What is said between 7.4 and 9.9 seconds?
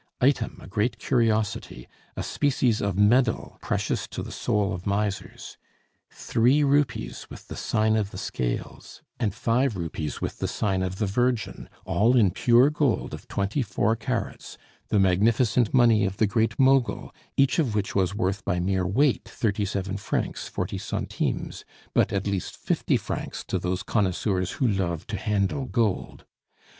the sign of the Scales, and five